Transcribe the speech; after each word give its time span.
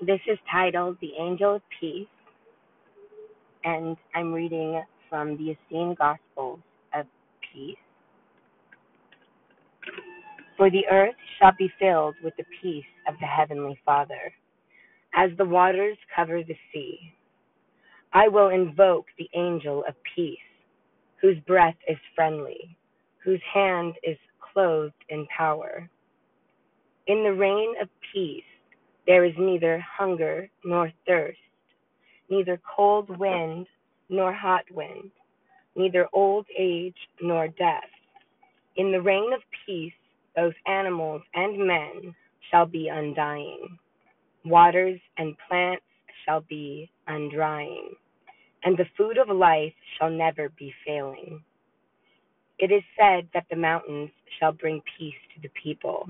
This 0.00 0.20
is 0.28 0.38
titled 0.48 0.96
The 1.00 1.10
Angel 1.18 1.56
of 1.56 1.62
Peace, 1.80 2.06
and 3.64 3.96
I'm 4.14 4.32
reading 4.32 4.80
from 5.10 5.36
the 5.36 5.50
Essene 5.50 5.96
Gospels 5.98 6.60
of 6.94 7.04
Peace. 7.52 7.76
For 10.56 10.70
the 10.70 10.86
earth 10.88 11.16
shall 11.38 11.50
be 11.58 11.68
filled 11.80 12.14
with 12.22 12.32
the 12.36 12.44
peace 12.62 12.84
of 13.08 13.14
the 13.20 13.26
Heavenly 13.26 13.76
Father, 13.84 14.32
as 15.14 15.30
the 15.36 15.44
waters 15.44 15.98
cover 16.14 16.44
the 16.44 16.56
sea. 16.72 17.00
I 18.12 18.28
will 18.28 18.50
invoke 18.50 19.06
the 19.18 19.28
angel 19.34 19.82
of 19.88 19.96
peace, 20.14 20.38
whose 21.20 21.40
breath 21.40 21.76
is 21.88 21.98
friendly, 22.14 22.76
whose 23.24 23.42
hand 23.52 23.94
is 24.04 24.16
clothed 24.52 24.94
in 25.08 25.26
power. 25.36 25.90
In 27.08 27.24
the 27.24 27.34
reign 27.34 27.74
of 27.82 27.88
peace 28.14 28.44
there 29.08 29.24
is 29.24 29.32
neither 29.38 29.82
hunger 29.98 30.50
nor 30.64 30.92
thirst, 31.06 31.38
neither 32.28 32.60
cold 32.76 33.08
wind 33.18 33.66
nor 34.10 34.34
hot 34.34 34.64
wind, 34.70 35.10
neither 35.74 36.06
old 36.12 36.46
age 36.56 36.96
nor 37.20 37.48
death. 37.48 37.90
In 38.76 38.92
the 38.92 39.00
reign 39.00 39.32
of 39.32 39.40
peace 39.66 39.94
both 40.36 40.54
animals 40.66 41.22
and 41.34 41.66
men 41.66 42.14
shall 42.50 42.66
be 42.66 42.88
undying. 42.88 43.78
Waters 44.44 45.00
and 45.16 45.34
plants 45.48 45.84
shall 46.24 46.42
be 46.42 46.90
undrying, 47.06 47.94
and 48.62 48.76
the 48.76 48.86
food 48.96 49.16
of 49.16 49.34
life 49.34 49.72
shall 49.98 50.10
never 50.10 50.50
be 50.50 50.72
failing. 50.86 51.42
It 52.58 52.70
is 52.70 52.82
said 52.98 53.26
that 53.32 53.46
the 53.50 53.56
mountains 53.56 54.10
shall 54.38 54.52
bring 54.52 54.82
peace 54.98 55.14
to 55.34 55.40
the 55.42 55.50
people, 55.62 56.06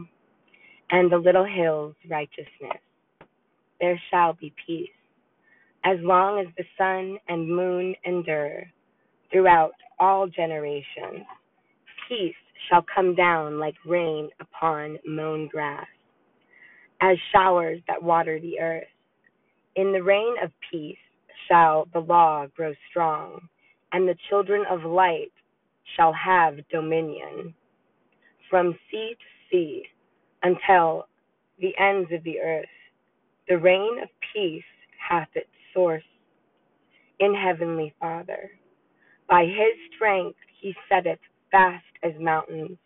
and 0.91 1.13
the 1.13 1.19
little 1.19 1.45
hills 1.45 1.95
righteousness. 2.11 2.81
There 3.81 4.01
shall 4.11 4.33
be 4.35 4.53
peace, 4.67 4.89
as 5.85 5.99
long 6.01 6.41
as 6.41 6.47
the 6.57 6.65
sun 6.77 7.19
and 7.29 7.49
moon 7.49 7.95
endure 8.05 8.65
throughout 9.31 9.73
all 9.99 10.27
generations. 10.27 11.25
Peace 12.09 12.35
shall 12.69 12.85
come 12.95 13.15
down 13.15 13.59
like 13.59 13.75
rain 13.87 14.31
upon 14.41 14.99
mown 15.07 15.49
grass, 15.49 15.87
as 17.01 17.17
showers 17.33 17.81
that 17.87 18.03
water 18.03 18.41
the 18.41 18.59
earth. 18.61 18.89
In 19.77 19.93
the 19.93 20.03
reign 20.03 20.35
of 20.43 20.51
peace 20.71 20.99
shall 21.49 21.87
the 21.93 22.01
law 22.01 22.47
grow 22.57 22.75
strong, 22.91 23.49
and 23.93 24.09
the 24.09 24.17
children 24.29 24.65
of 24.71 24.83
light 24.85 25.33
shall 25.97 26.13
have 26.13 26.57
dominion. 26.71 27.55
From 28.51 28.79
sea 28.91 29.15
to 29.15 29.27
sea 29.51 29.83
until 30.43 31.07
the 31.61 31.73
ends 31.79 32.11
of 32.13 32.25
the 32.25 32.41
earth, 32.41 32.67
the 33.49 33.59
reign 33.59 33.99
of 34.03 34.09
peace 34.33 34.63
hath 35.09 35.29
its 35.35 35.49
source 35.73 36.03
in 37.21 37.35
Heavenly 37.35 37.95
Father. 37.99 38.51
By 39.29 39.45
his 39.45 39.75
strength 39.95 40.39
he 40.61 40.75
setteth 40.89 41.19
fast 41.51 41.85
as 42.03 42.13
mountains. 42.21 42.79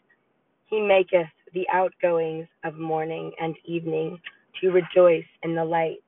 He 0.66 0.80
maketh 0.80 1.28
the 1.52 1.66
outgoings 1.72 2.48
of 2.64 2.76
morning 2.76 3.32
and 3.40 3.56
evening 3.64 4.18
to 4.60 4.70
rejoice 4.70 5.26
in 5.42 5.54
the 5.54 5.64
light. 5.64 6.02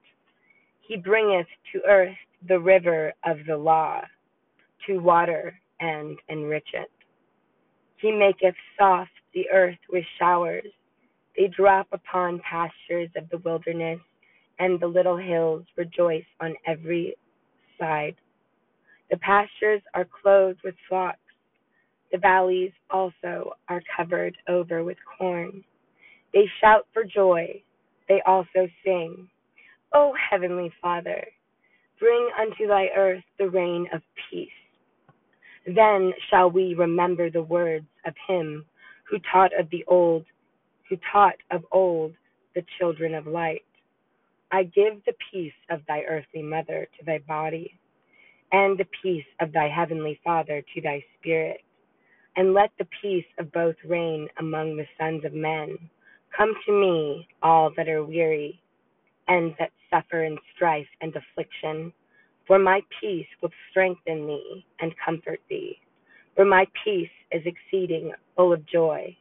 He 0.80 0.96
bringeth 0.96 1.46
to 1.72 1.82
earth 1.88 2.16
the 2.46 2.60
river 2.60 3.12
of 3.24 3.38
the 3.46 3.56
law, 3.56 4.02
to 4.86 4.98
water 4.98 5.58
and 5.80 6.18
enrich 6.28 6.68
it. 6.74 6.90
He 7.96 8.12
maketh 8.12 8.54
soft 8.78 9.10
the 9.34 9.48
earth 9.52 9.78
with 9.90 10.04
showers. 10.18 10.66
They 11.36 11.48
drop 11.48 11.88
upon 11.92 12.40
pastures 12.40 13.10
of 13.16 13.28
the 13.30 13.38
wilderness, 13.38 13.98
and 14.58 14.80
the 14.80 14.86
little 14.86 15.16
hills 15.16 15.64
rejoice 15.76 16.24
on 16.40 16.54
every 16.66 17.16
side. 17.78 18.16
The 19.10 19.16
pastures 19.18 19.82
are 19.94 20.06
clothed 20.22 20.60
with 20.64 20.74
flocks 20.88 21.18
the 22.14 22.18
valleys 22.18 22.70
also 22.90 23.54
are 23.68 23.82
covered 23.96 24.36
over 24.48 24.84
with 24.84 24.98
corn. 25.18 25.64
They 26.32 26.44
shout 26.60 26.86
for 26.92 27.02
joy. 27.02 27.60
They 28.08 28.22
also 28.24 28.68
sing, 28.84 29.28
O 29.92 30.14
heavenly 30.30 30.72
Father, 30.80 31.26
bring 31.98 32.30
unto 32.40 32.68
thy 32.68 32.86
earth 32.96 33.24
the 33.36 33.50
rain 33.50 33.88
of 33.92 34.00
peace. 34.30 34.48
Then 35.66 36.12
shall 36.30 36.52
we 36.52 36.74
remember 36.74 37.30
the 37.30 37.42
words 37.42 37.86
of 38.06 38.14
him 38.28 38.64
who 39.10 39.18
taught 39.32 39.50
of 39.58 39.68
the 39.70 39.84
old, 39.88 40.24
who 40.88 40.96
taught 41.12 41.36
of 41.50 41.64
old 41.72 42.12
the 42.54 42.62
children 42.78 43.14
of 43.16 43.26
light. 43.26 43.64
I 44.52 44.64
give 44.64 45.04
the 45.06 45.14
peace 45.32 45.52
of 45.70 45.80
thy 45.86 46.02
earthly 46.02 46.42
mother 46.42 46.88
to 46.98 47.04
thy 47.04 47.18
body, 47.18 47.78
and 48.52 48.78
the 48.78 48.86
peace 49.02 49.26
of 49.40 49.52
thy 49.52 49.68
heavenly 49.68 50.20
Father 50.24 50.62
to 50.74 50.80
thy 50.80 51.04
spirit 51.18 51.60
and 52.36 52.54
let 52.54 52.70
the 52.78 52.88
peace 53.02 53.26
of 53.38 53.52
both 53.52 53.76
reign 53.86 54.28
among 54.38 54.76
the 54.76 54.86
sons 54.98 55.24
of 55.24 55.32
men. 55.32 55.76
Come 56.36 56.54
to 56.66 56.72
me, 56.72 57.28
all 57.42 57.70
that 57.76 57.88
are 57.88 58.04
weary, 58.04 58.60
and 59.28 59.54
that 59.58 59.70
suffer 59.90 60.24
in 60.24 60.36
strife 60.54 60.86
and 61.00 61.14
affliction, 61.14 61.92
for 62.46 62.58
my 62.58 62.80
peace 63.00 63.26
will 63.40 63.52
strengthen 63.70 64.26
thee 64.26 64.66
and 64.80 64.92
comfort 65.04 65.40
thee. 65.48 65.78
For 66.34 66.44
my 66.44 66.66
peace 66.84 67.08
is 67.30 67.42
exceeding 67.46 68.12
full 68.36 68.52
of 68.52 68.66
joy. 68.66 69.16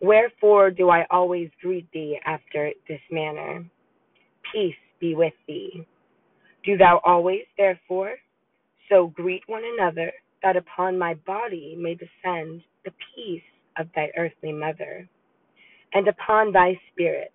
Wherefore 0.00 0.70
do 0.70 0.88
I 0.88 1.06
always 1.10 1.50
greet 1.60 1.90
thee 1.92 2.18
after 2.24 2.72
this 2.88 3.00
manner? 3.10 3.64
Peace 4.52 4.76
be 5.00 5.14
with 5.14 5.34
thee. 5.46 5.86
Do 6.64 6.76
thou 6.76 7.00
always, 7.04 7.44
therefore, 7.56 8.16
so 8.88 9.08
greet 9.08 9.42
one 9.46 9.64
another 9.64 10.12
that 10.42 10.56
upon 10.56 10.98
my 10.98 11.14
body 11.26 11.76
may 11.78 11.94
descend 11.94 12.62
the 12.84 12.92
peace 13.14 13.42
of 13.78 13.88
thy 13.94 14.10
earthly 14.16 14.52
mother, 14.52 15.08
and 15.94 16.08
upon 16.08 16.52
thy 16.52 16.78
spirit 16.92 17.32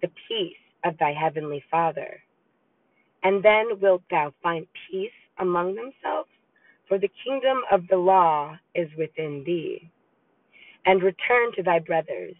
the 0.00 0.10
peace 0.28 0.56
of 0.84 0.98
thy 0.98 1.12
heavenly 1.12 1.62
Father. 1.70 2.22
And 3.22 3.42
then 3.42 3.80
wilt 3.80 4.02
thou 4.10 4.32
find 4.42 4.66
peace 4.90 5.10
among 5.38 5.74
themselves, 5.74 6.30
for 6.88 6.98
the 6.98 7.10
kingdom 7.24 7.58
of 7.70 7.86
the 7.88 7.96
law 7.96 8.56
is 8.74 8.88
within 8.98 9.42
thee. 9.46 9.90
And 10.86 11.02
return 11.02 11.52
to 11.56 11.62
thy 11.62 11.78
brothers, 11.78 12.34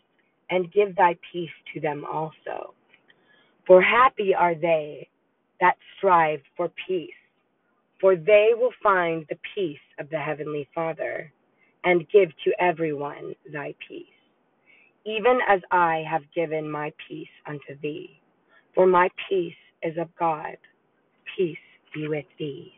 and 0.50 0.72
give 0.72 0.97
thy 0.97 1.16
peace 1.33 1.50
to 1.72 1.81
them 1.81 2.04
also. 2.04 2.75
For 3.66 3.82
happy 3.82 4.34
are 4.34 4.54
they 4.54 5.08
that 5.60 5.76
strive 5.98 6.40
for 6.56 6.70
peace 6.88 7.10
for 8.00 8.16
they 8.16 8.50
will 8.56 8.72
find 8.82 9.24
the 9.28 9.38
peace 9.54 9.78
of 9.98 10.10
the 10.10 10.18
Heavenly 10.18 10.68
Father, 10.74 11.32
and 11.84 12.08
give 12.10 12.30
to 12.44 12.52
everyone 12.60 13.34
thy 13.52 13.74
peace, 13.88 14.06
even 15.06 15.38
as 15.48 15.60
I 15.70 16.04
have 16.10 16.22
given 16.34 16.70
my 16.70 16.92
peace 17.08 17.28
unto 17.46 17.80
thee. 17.82 18.20
For 18.74 18.86
my 18.86 19.08
peace 19.28 19.54
is 19.82 19.96
of 19.98 20.08
God. 20.18 20.56
Peace 21.36 21.58
be 21.94 22.08
with 22.08 22.26
thee. 22.38 22.74